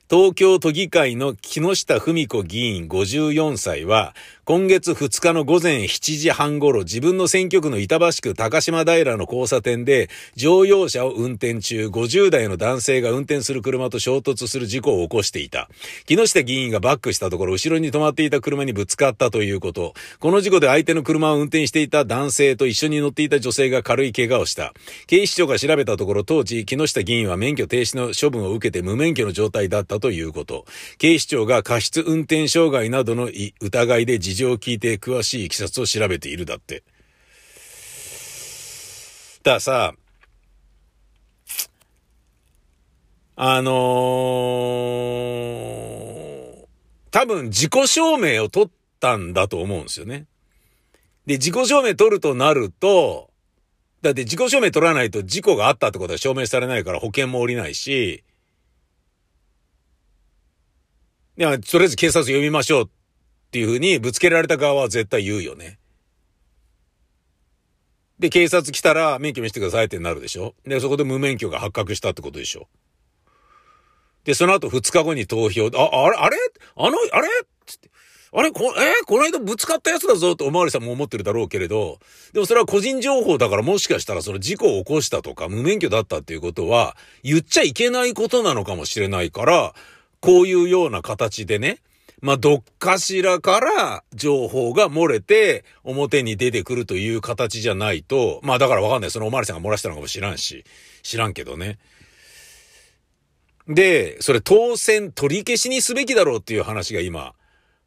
[0.09, 4.15] 東京都議会の木下富美子議員54歳は、
[4.49, 15.69] 今月2日の午前7時半頃、自分の選挙区の板橋区高島平の交差点で、乗用車を運転中、50代の男性が運転する車と衝突する事故を起こしていた。
[16.07, 19.93] 木下議員がバックしたところ、後ろに止まっていた車にぶつかったということ。
[20.19, 24.73] この事故で相手の車を運転していた男性と一緒に乗っていた女性が軽い怪我をした。
[25.09, 30.65] 警視庁が調べたところ、当時、木下議員は免許停止の処分を受けて無免許の状態だったということ。
[30.97, 33.29] 警視庁が過失運転障害などの
[33.61, 36.83] 疑いで事情を聞いて詳しいいきさつを調べているだって。
[39.43, 39.95] だからさ、
[43.37, 43.75] あのー、
[47.11, 48.71] 多分自己証明を取っ
[49.01, 50.27] たんだと思うんですよね。
[51.27, 53.31] で、自己証明取るとなると、
[54.03, 58.25] だって自己証明取らないと事故があったってことは証明されないから保険も下りないし、
[61.37, 62.89] いや、とりあえず警察呼びましょうっ
[63.49, 65.79] っていうふうにぶつけられた側は絶対言うよね。
[68.19, 70.55] で、警察来たら免許見せてくださいってなるでしょ。
[70.67, 72.69] で、そこで無免許が発覚したってことでしょ。
[74.25, 76.37] で、その後2日後に投票、あ、あれあれ？
[76.77, 77.29] あの、あれ？
[77.65, 77.91] つって。
[78.33, 78.51] あれ？
[78.51, 79.03] こ、え？
[79.03, 80.33] ー、この間ぶつかったやつだぞ。
[80.33, 82.01] っておまわりさんも思ってるだろうけれど、
[82.35, 89.75] でもそれは個人情報だからもしかしたらその事故を起こしたとか無免許だったっていうことは言っちゃいけないことなのかもしれないから、
[90.21, 91.79] こういうような形でね、
[92.21, 99.11] まあ、どっかしらから情報が漏れて表に出てくるという形じゃないと、まあだからわかんない。
[99.11, 100.65] そのおまわりさんが漏らしたのかも知らんし、
[101.03, 101.79] 知らんけどね。
[103.69, 107.35] で、それ当選取り消しにすべきだろうっていう話が今、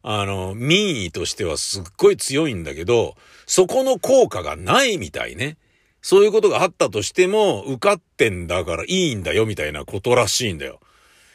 [0.04, 3.15] あの、民意としてはすっごい強いんだけど、
[3.46, 5.58] そこの効果がないみたいね。
[6.02, 10.80] そういうことがあったとしても、受かってんだからいいんだよみたいなことらしいんだよ。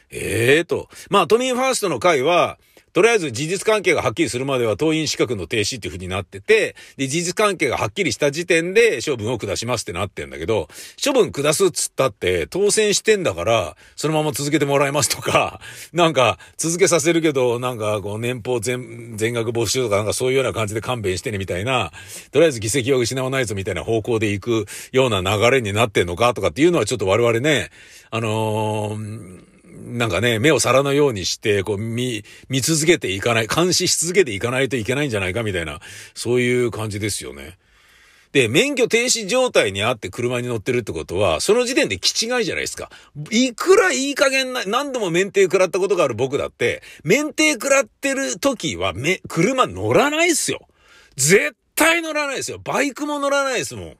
[0.09, 0.89] ええー、と。
[1.09, 2.57] まあ、都民ファーストの会は、
[2.93, 10.67] とりあえず事実関係がはっきりするまでは党員資格の停止っていう風になってて、で、事実関係がはっきりした時点で処分を下しますってなってんだけど、
[11.03, 15.59] 処分下すっつったって当選してんだから、そのまま続けてもらいますとか、
[15.93, 21.91] なんか続けさせるけど、なんかこう年俸全、全額募集とかなんかそういうような感じで勘弁してねみたいな、
[22.31, 27.69] とりあえず議席は失わないぞみたいな方向で行くような流れになってんのかとかっていうのはちょっと我々ね、
[28.09, 35.79] あのーなんかね、目を皿のようにして、こう、見、見続けていかない、監視し続けていかないといけないんじゃないかみたいな、
[36.13, 37.57] そういう感じですよね。
[38.31, 42.89] で、免許停止状態にあって車に乗ってるってことは、その時点で気違いじゃないですか。
[43.31, 50.67] いくらいい加減な、何度も免停食らったことがある僕だって、免停食らってる時は、め、車乗らないっすよ。
[51.15, 52.59] 絶対乗らないですよ。
[52.63, 53.97] バイクも乗らないですもん。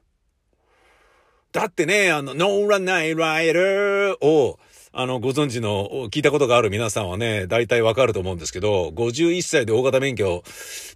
[1.54, 4.60] だってね、あの、乗らないライダーを、
[4.94, 10.44] あの、ご存知の、聞いたことがある皆さんはね、大体わかると思うんですけど、51歳で大型免許、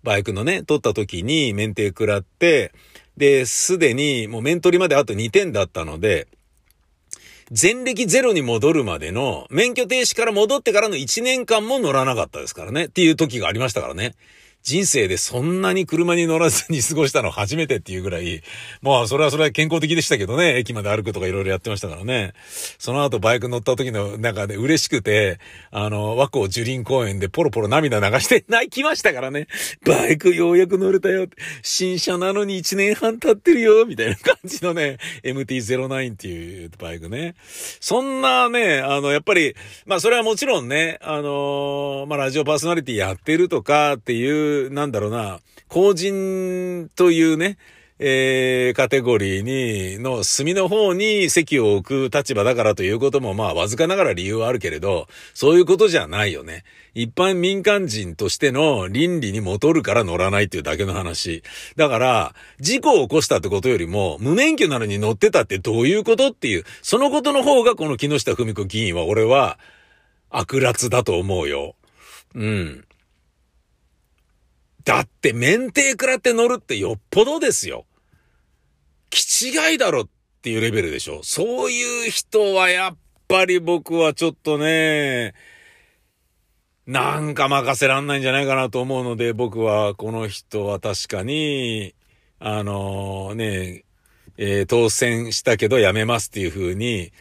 [0.03, 2.73] バイクのね、取った時に免停食らって、
[3.17, 6.27] で、すでにもう免取りまであと2点だったので、
[7.51, 12.85] 前歴ゼロに戻るまでの、免許停止から戻ってからの1年間も乗らなかったですからね。
[12.85, 14.15] っていう時がありましたからね。
[14.63, 18.43] 人生でそんなに車に乗らずに過ごしたの初めてっていうぐらい、
[18.81, 22.33] まあそれはそれは健康的でしたけどね、駅まで歩くとかいろいろやってましたからね。
[22.77, 25.39] その後バイク乗った時のなんかね、嬉しくて、
[25.71, 29.47] あの、和光樹林公園でポロポロ涙流して泣きましたからね。
[29.85, 31.27] バイクようやく乗れたよ。
[31.63, 37.35] 新車なのに1年半経ってるよ、みたいな感じのね、MT-09 っていうバイクね。
[37.79, 47.57] そんなね、あの、やっぱり、まあそれはもちろんね、あの、まあラジオパーソナリティやってるとかっていう、なんだろうな、公人というね、
[48.03, 56.63] えー、カテゴリーに、の隅の方に席を置く立場だからということも、まあ、わずかながら理由はあるけれど、そういうことじゃないよね。
[56.95, 61.43] 一般民間人としての倫理に戻るから乗らないっていうだけの話。
[61.75, 69.59] だから、事故を起こしたってことよりも、無免許なのに乗ってたってどういうことっていう、そのことの方がこの木下富美子議員は俺は
[70.31, 71.75] 悪辣だと思うよ。
[72.33, 72.83] うん。
[74.83, 77.85] だって免停食らって乗るってよっぽどですよ。
[79.09, 80.07] 気違いだろっ
[80.41, 81.21] ていうレベルでしょ。
[81.23, 85.33] そういう人はやっぱり僕はちょっとね、
[86.87, 91.93] なんか任せらんないんじゃないかなと思うので、僕はこの人は確かに、
[92.39, 93.83] あのー、ね、
[94.37, 97.11] えー、当選したけど辞めますっていう風に、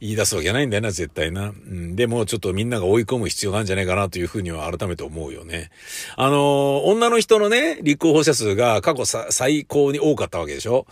[0.00, 1.48] 言い出すわけないんだよな、絶対な。
[1.48, 5.70] うん、でも、ちょっとみんなが追い込む必要なんじゃないかなというふうには改めて思うよね。
[6.16, 10.86] あのー、女の人のね、立候補者数が過去最高に多かったわけでしょ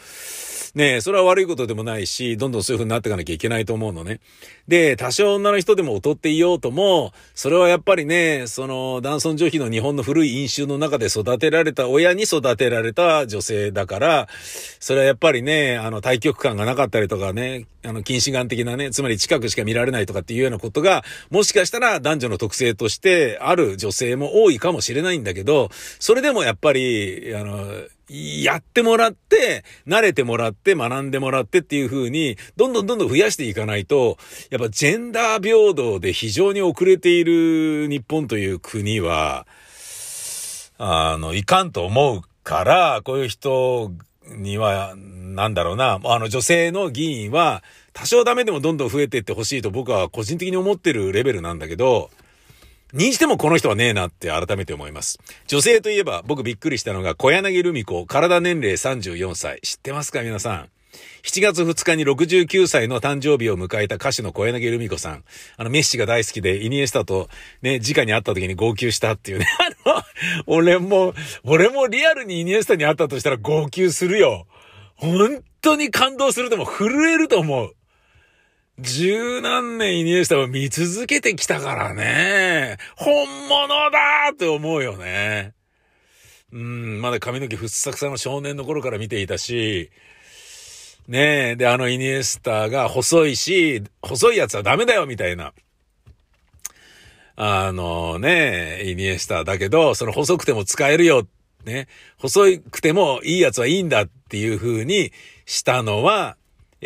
[0.75, 4.19] ね、それは悪いことでもないし、どんどんそういう風になっていかなきゃいけないと思うのね。
[4.67, 14.29] で、多少女の人でも劣っていようとも、それはやっぱりね、その、男尊女卑の日本の古い飲酒の中で育てられた親に育てられた女性だから、
[14.81, 27.67] それはやっぱりね、あの、対極感がなかったりとかね、あの、近視眼的なね、つまり近くしか見られないとかっていうようなことが、もしかしたら男女の特性としてある女性も多いかもしれないんだけど、それでもやっぱり、あの、
[28.09, 34.19] やってもらって、慣れてもらって、学んでもらってっていう風に、どんどんどんどん増やしていかないと、
[34.51, 39.47] やっぱジェンダー平等で非常に遅れている日本という国は、
[40.77, 43.93] あの、いかんと思うから、こういう人
[44.29, 47.63] には、なんだろうな、あの女性の議員は、
[47.95, 52.11] 多少ダメでもどんどん増えていってほしいと僕は個人的に思ってるレベルなんだけど、
[52.93, 55.19] にしてもこの人はねえなって改めて思います。
[55.47, 59.61] 女性といえば僕びっくりしたのが小柳ルミ子、体年齢34歳。
[59.63, 60.69] 知ってますか皆さん。
[61.25, 65.25] 7月2日に69歳の誕生日を迎えた歌手の小柳ルミ子さん。
[65.57, 67.29] あの、メッシが大好きで、イニエスタと
[67.63, 69.47] ね、直に会った時に号泣したっていうね。
[69.87, 70.03] あの、
[70.47, 74.47] 俺も、俺もリアルにイニエスタに会ったとしたら号泣するよ。
[74.95, 77.75] 本当に感動するとも震えると思う。
[78.81, 82.77] 十何年イニエスタを見続けてきたからね。
[82.97, 85.55] 本物だって思うよね。
[86.53, 89.91] うん、まだ髪の毛ふっさくさの少年の頃から見ていたし、
[91.07, 95.53] ねえ、で、あのイニエスタが細いし、細いやつはダメだよみたいな。
[97.37, 101.27] あのね、イニエスタだけど、その細くても使えるよ。
[101.65, 101.89] ね。
[102.19, 105.13] 細くてもいいやつはいいんだっていう風に
[105.45, 106.37] したのは、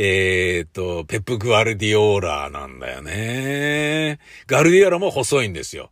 [0.01, 4.21] えっ、と、ペップ・グアルディオーラなんだよね。
[4.47, 5.91] ガルディオーラも細いんですよ。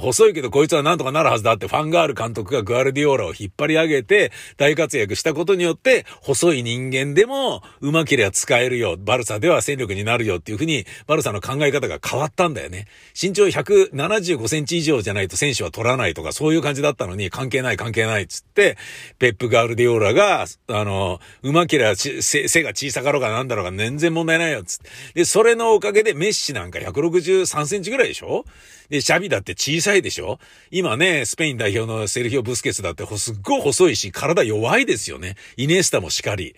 [0.00, 8.96] 細いけどこいつはなんとかなるはずだってファンガール監督がグアルディオーラを引っ張り上げて大活躍したことによって細い人間でも上手ければ使えるよ。
[8.98, 12.86] バルサでは戦力になるよっていうふうにバルサの考え方が変わったんだよね。
[13.20, 18.76] 身長175センチ以上じゃないと選手は取らないとかそういう感じだったのに関係ない関係ないっつって
[19.18, 24.90] ペップ・ガールディオーラがあの上手ければ背が小さかろうがなんだろうが全然問題ないよっつって。
[25.14, 28.44] で、それのおかげでメッシなんか163センチぐらいでしょ？
[28.88, 30.38] で、シャビだって小さいでしょ？
[30.70, 35.36] 今ね、スペイン代表のセルヒオ・ブスケツだってすっごい細いし、体弱いですよね。
[35.56, 36.54] イネスタもしかり。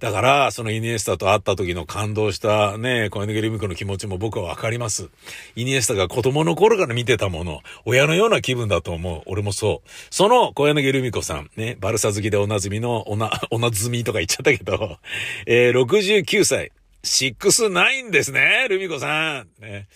[0.00, 5.08] だから、そのイニエスタと会った時の感動したね、小柳ルミ子の気持ちも僕はわかります。
[5.54, 9.22] イニエスタが子供の頃から見てたもの、親のような気分だと思う。
[9.24, 9.88] 俺もそう。
[10.10, 14.98] その小柳ルミ子さん、ね、バルサ好きでおなじみの、おな、 おなずみとか言っちゃったけど、
[15.46, 16.72] えー、69歳。
[17.02, 19.48] 69ですね、ルミ子さん。
[19.62, 19.86] ね。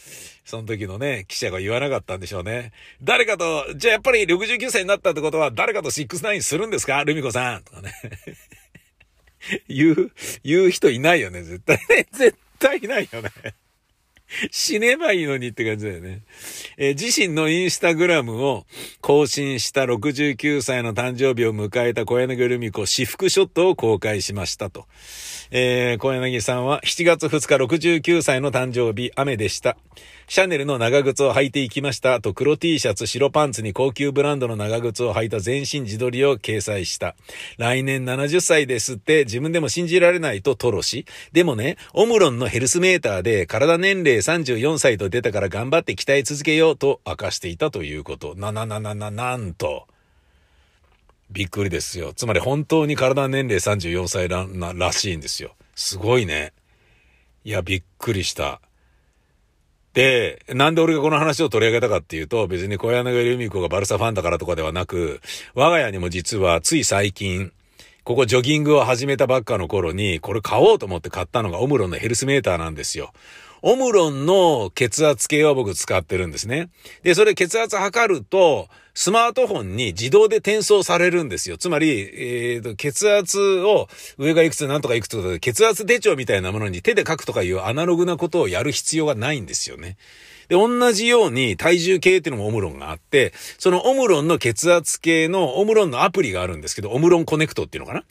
[0.51, 2.73] その時のね、記者が言わなかったんでしょうね。
[3.01, 7.05] 誰かと、じゃあやっぱり69歳になったってことは誰かと69するんですか？
[7.05, 7.63] ルミ子さん。
[7.63, 7.93] とかね。
[9.69, 10.11] 言う、
[10.43, 12.07] 言う人いないよね、絶対ね。
[12.13, 13.31] 絶対いないよね。
[14.51, 16.23] 死ねばいいのにって感じだよね。
[16.77, 18.65] えー、自身のインスタグラムを
[19.01, 24.87] 更新した69歳の誕生日を迎えた小柳ルミ子、私服ショットを公開しましたと。
[25.51, 29.77] えー、小柳さんは7月2日69歳の誕生日、雨でした。
[30.31, 37.17] シャネルの長靴を履いていきましたと黒 T シャツ、白パンツに高級ブランドの長靴を履いた全身自撮りを掲載した。
[37.59, 41.05] 来年70歳ですって自分でも信じられないとトロし。
[41.33, 48.37] でもね、オムロンのヘルスメーターで体年齢34歳と出たから頑張って鍛え続けようと明かしていたということ。
[48.37, 49.89] ななななな、なんと。
[51.33, 52.13] びっくりですよ。
[52.13, 55.57] つまり本当に体年齢34歳ららしいんですよ。
[55.75, 56.53] すごいね。
[57.43, 58.61] いや、びっくりした。
[59.95, 65.21] で、なんで俺がこの話を取り上げたかっていうと、別に小柳由美子がバルサファンだからとかではなく、
[65.55, 67.53] 我が家にも実はつい最近、
[68.05, 73.13] ここジョギングを始めたばっかの頃に、これ買おうと思って買ったのがオムロンのヘルスメーターなんですよ。
[73.63, 76.71] オムロンの血圧計は僕使ってるんですね。
[77.03, 81.57] で、それ血圧測ると、スマートフォンに自動で転送されるんですよ。
[81.57, 83.89] つまり、えーと、血圧を
[84.19, 89.97] 上がいくつなんとかいくつとか血圧手帳みたいなものに手で書くとかいうアナログなことをやる必要がないんですよね。
[90.49, 98.03] で、同じように体重計っていうのもオムロンがあって、そのオムロンの血圧計のオムロンのアプリがあるんですけど、オムロンコネクトっていうのかな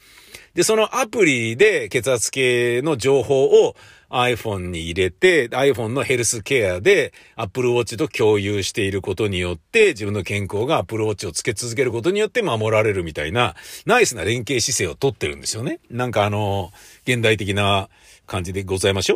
[0.53, 3.75] で、そのアプリで血圧計の情報を
[4.10, 13.55] iPhone に入れて、iPhone のヘルスケアで Apple Watch と共有していることによって、自分の健康が Apple Watch をつけ続けることによって守られるみたいな、
[13.86, 15.80] ナイスな連携姿勢をとってるんですよね。
[15.89, 16.72] なんかあの、
[17.03, 17.89] 現代的な
[18.26, 19.16] 感じでございましょ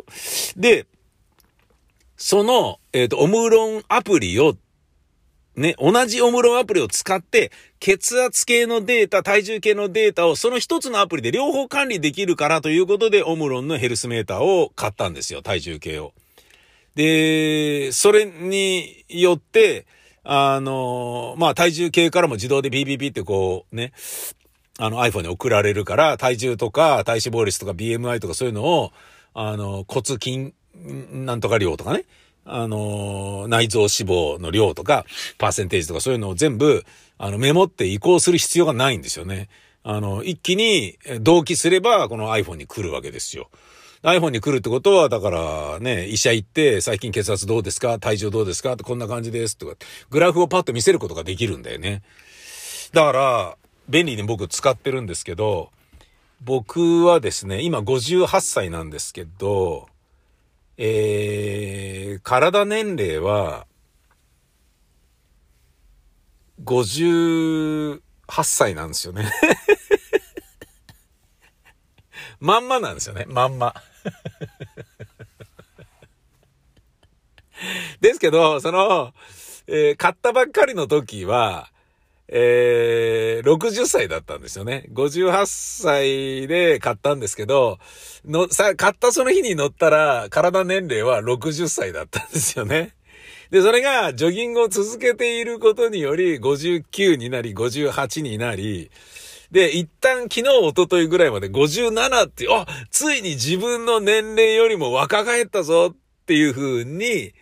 [0.57, 0.61] う。
[0.61, 0.85] で、
[2.15, 4.55] その、えっ、ー、と、オムロンアプリを
[5.55, 16.13] ね、同じオムロンアプリを使って、血圧計のデータ、体重計のデータをその一つのアプリで両方管理できるからということで、オムロンのヘルスメーターを買ったんですよ、体重計を。
[16.95, 19.85] で、それによって、
[20.23, 23.91] あの、まあ、体重計からも自動で BBB ってこう、ね、
[24.79, 28.91] あの iPhone に送られるから、体重とか体脂肪率とか BMI とかそういうのを、
[29.33, 30.53] あの、骨筋、
[31.11, 32.05] なんとか量とかね、
[32.45, 35.05] あの、内臓脂肪の量とか、
[35.37, 36.85] パーセンテージとかそういうのを全部、
[37.17, 39.49] あの、メモって移行する必要がないんですよね。
[39.83, 43.49] あの、一気に同期すれば、この iPhone に来るわけですよ。
[44.01, 47.99] iPhone に来るってことは、だからね、医者行って、最近血圧どうですか？
[47.99, 48.75] 体重どうですか？
[48.75, 49.75] こんな感じですとか、
[50.09, 52.01] グラフをパッと見せることができるんだよね。
[52.91, 55.69] だから、便利に僕使ってるんですけど、
[56.41, 59.87] 僕はですね、今58歳なんですけど、
[60.77, 63.67] えー、体年齢は、
[66.63, 67.99] 58
[68.43, 69.31] 歳なんですよね
[72.39, 73.25] まんまなんですよね。
[73.27, 73.73] まんま
[78.01, 79.13] ですけど、その、
[79.67, 81.71] えー、買ったばっかりの時は、
[82.35, 84.85] えー、60歳だったんですよね。
[84.91, 87.77] 58歳で買ったんですけど、
[88.25, 92.95] の、さ、買ったその日に乗ったら、体年齢は60歳だったんですよね。
[93.51, 98.89] で、それが、ジョギングを続けていることにより、59になり、58になり、
[99.51, 107.33] で、一旦昨日、一昨日ぐらいまで57って、あ、ついに自分の年齢よりも若返ったぞっていう風に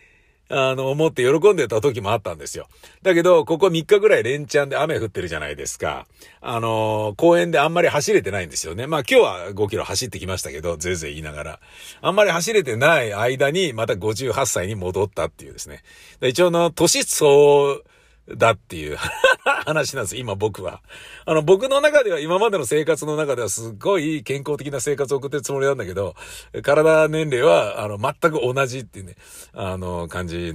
[0.48, 2.68] あの、思って喜んでた時もあったんですよ。
[3.02, 6.06] だけど、ここ3日ぐらい連チャンで雨降ってるじゃないですか。
[6.40, 8.86] あの、公園であんまり走れてないんですよね。
[8.86, 11.60] まあ今日は5キロ走ってきましたけど、ぜいぜい言いながら。
[12.00, 15.82] あんまり走れてない間に、また58歳に戻ったっていうですね。
[16.20, 17.80] 一応の、年相
[18.28, 18.96] だっていう
[19.66, 20.80] 話なんです今僕は。
[21.26, 26.14] あの、僕の中では今までの生活の中ではすっごい健康的な生活を送ってるつもりなんだけど、
[26.62, 29.16] 体年齢は、あの、全く同じっていうね、
[29.52, 30.54] あの、感じ。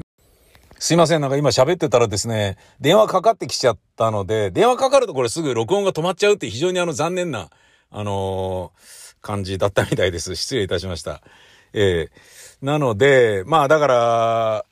[0.80, 1.22] すいません。
[1.22, 7.49] なんか今喋ってたらですね、電話かかってきちゃったので、電話かかるとこれすぐ録音が止まっちゃうって非常にあの残念な、
[7.89, 10.36] あのー、感じだったみたいです。
[10.36, 11.22] 失礼いたしました。
[11.74, 14.65] えー、なので、まあだから、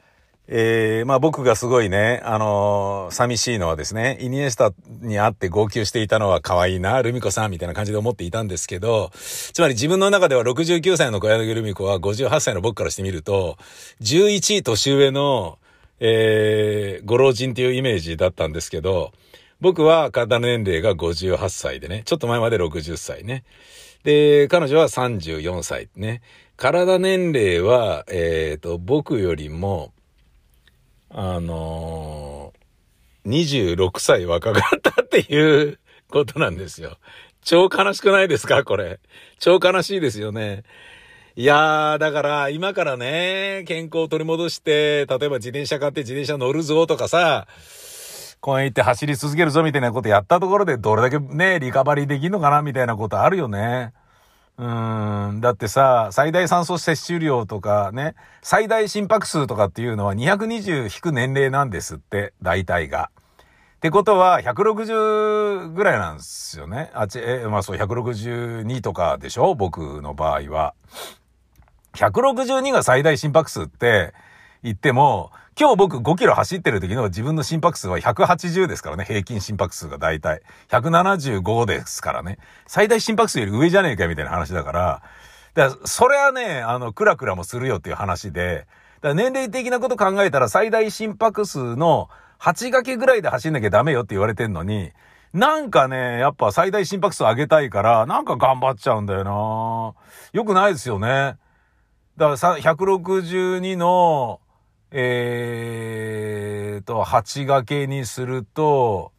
[0.47, 4.71] えー、まあ僕がすごいね、あのー、寂しいのはですね、イニエスタ
[5.01, 13.57] に会って号泣していたのは可愛いな、ルミ子さんみたいな感じで思っていたんですけど、つまり自分の中では69歳の小柳ルミ子は58歳の僕からしてみると、
[14.01, 15.57] 11年上の、
[15.99, 19.13] えー、ご老人っていうイメージだったんですけど、
[19.61, 23.43] 僕は体の年齢が58歳でね、ちょっと前まで60歳ね。
[24.03, 26.21] で、彼女は34歳ね。
[26.55, 29.91] 体年齢は、えっ、ー、と、僕よりも、
[31.17, 36.97] あのー、26歳若かったっていうことなんですよ。
[37.41, 38.65] 超悲しくないですか？
[38.65, 38.99] これ。
[39.39, 40.63] 超悲しいですよね。
[41.37, 47.47] いやー、だから今からね、健康を取り戻して、例えば自転車買って自転車乗るぞとかさ、
[48.41, 53.93] 公園行って走り続けるぞみたいなことやったところでどれだけね、リカバリーできんのかなみたいなことあるよね。
[54.57, 55.41] うん。
[55.41, 63.11] だってさ、最大酸素摂取量とかね、最大心拍数とかっていうのは220引く年齢なんですって、大体が。
[63.77, 66.89] ってことは、160ぐらいなんですよね。
[66.93, 69.55] あち、え、まあそう、162とかでしょ？
[69.55, 70.73] 僕の場合は。
[71.93, 74.13] 162が最大心拍数って
[74.63, 79.05] 言っても、今日僕5キロ走ってる時の自分の心拍数は180ですからね。
[79.05, 80.41] 平均心拍数が大体。
[80.67, 82.39] 175ですからね。
[82.67, 85.01] 最大心拍数より上じゃねえかみたいな話だから。
[85.53, 88.67] だから、それはね、あの、クラクラもするよっていう話で、
[88.99, 94.91] だから年齢的なこと考えたら最大心拍数の8掛けぐらいで走んなきゃダメよって言われてんのに、
[95.31, 99.93] なんかね、やっぱ最大心拍数上げたいから、なんか頑張っちゃうんだよな
[100.33, 101.37] よくないですよね。
[102.17, 104.41] だからさ、162の、
[104.91, 109.11] えーと、8掛けにすると、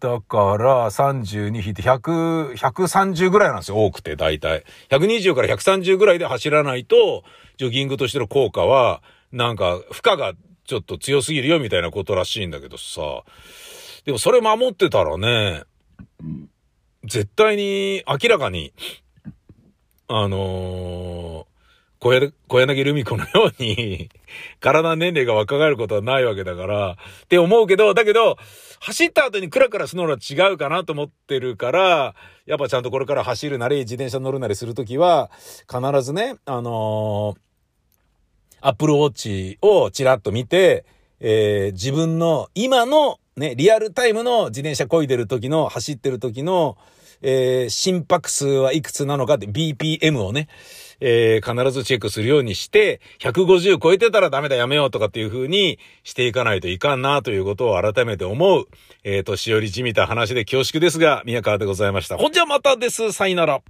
[0.00, 4.64] だから、32引いて100、130ぐらいなんですよ、多くて、大体。
[4.90, 7.24] 120から130ぐらいで走らないと、
[7.56, 9.02] ジョギングとしての効果は、
[9.32, 10.34] なんか、負荷が
[10.66, 13.22] ちょっと強すぎるよ、みたいなことらしいんだけどさ。
[14.04, 15.62] でもそれ守ってたらね、
[17.04, 18.72] 絶対に、明らかに、
[20.08, 21.53] あのー
[22.04, 24.10] 小柳ルミ子のように
[24.60, 28.36] 体年齢が若返ることはないわけだから、って思うけど、だけど、
[28.80, 35.30] 走った後にクラクラするのは違うかなと思ってるから、やっぱちゃんとこれから走るなり、自転車乗るなりするときは、
[35.66, 40.84] 必ずね、あのー、アップルウォッチをちらっと見て、
[41.20, 46.76] えー、自分の今のね、リアルタイムの自転車漕いでる時の、走ってる時の、
[47.22, 50.48] えー、心拍数はいくつなのかって BPM をね、
[51.06, 58.66] えー、必ずチェックするようにして、150超えてたらダメだやめようとかっていう風にしていかないといかんなということを改めて思う、
[59.04, 62.16] えー、年寄りじみた話で恐縮ですが、宮川でございました。
[62.16, 63.12] ほんじゃまたです。
[63.12, 63.60] さよなら。